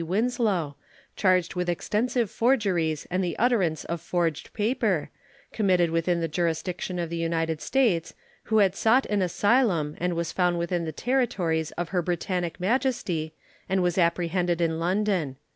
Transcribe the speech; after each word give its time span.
Winslow, 0.03 0.77
charged 1.15 1.53
with 1.53 1.69
extensive 1.69 2.31
forgeries 2.31 3.05
and 3.11 3.23
the 3.23 3.37
utterance 3.37 3.85
of 3.85 4.01
forged 4.01 4.51
paper, 4.51 5.11
committed 5.53 5.91
within 5.91 6.21
the 6.21 6.27
jurisdiction 6.27 6.97
of 6.97 7.11
the 7.11 7.17
United 7.17 7.61
States, 7.61 8.15
who 8.45 8.57
had 8.57 8.75
sought 8.75 9.05
an 9.11 9.21
asylum 9.21 9.95
and 9.99 10.15
was 10.15 10.31
found 10.31 10.57
within 10.57 10.85
the 10.85 10.91
territories 10.91 11.69
of 11.73 11.89
Her 11.89 12.01
Britannic 12.01 12.59
Majesty 12.59 13.35
and 13.69 13.83
was 13.83 13.99
apprehended 13.99 14.59
in 14.59 14.79
London. 14.79 15.35